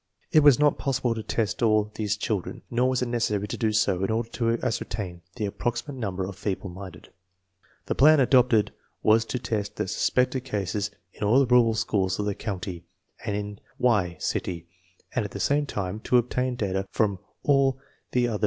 It 0.31 0.39
was 0.39 0.57
not 0.57 0.79
possible 0.79 1.13
to 1.13 1.21
test 1.21 1.61
all 1.61 1.91
these 1.93 2.17
chil 2.17 2.39
dren, 2.41 2.63
nor 2.71 2.89
was 2.89 3.03
it 3.03 3.07
necessary 3.07 3.47
to 3.47 3.55
do 3.55 3.71
so 3.71 4.03
in 4.03 4.09
order 4.09 4.29
to 4.29 4.57
ascer 4.57 4.89
tain 4.89 5.21
the 5.35 5.45
approximate 5.45 5.95
number 5.97 6.25
of 6.27 6.35
feeble 6.35 6.71
minded. 6.71 7.09
The 7.85 7.93
plan 7.93 8.19
adopted 8.19 8.73
was 9.03 9.25
to 9.25 9.37
test 9.37 9.75
the 9.75 9.87
suspected 9.87 10.43
cases 10.43 10.89
in 11.13 11.23
all 11.23 11.37
the 11.39 11.45
rural 11.53 11.75
schools 11.75 12.17
of 12.17 12.25
the 12.25 12.33
county 12.33 12.83
and 13.23 13.35
in" 13.35 13.59
Y" 13.77 14.17
city, 14.19 14.65
and 15.13 15.23
at 15.23 15.29
the 15.29 15.39
same 15.39 15.67
time 15.67 15.99
to 15.99 16.17
obtain 16.17 16.55
data 16.55 16.87
from 16.89 17.19
all 17.43 17.69
of 17.69 17.75
the 17.75 17.79
other 17.79 17.87
1 17.87 18.05
Terman, 18.07 18.25
Lewis 18.25 18.39
M. 18.39 18.39